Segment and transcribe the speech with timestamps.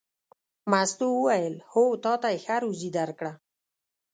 [0.71, 3.33] مستو وویل: هو تا ته یې ښه روزي درکړه.